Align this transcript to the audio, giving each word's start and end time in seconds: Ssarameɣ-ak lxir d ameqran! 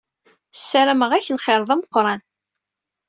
Ssarameɣ-ak 0.53 1.25
lxir 1.35 1.61
d 1.67 1.69
ameqran! 1.73 2.21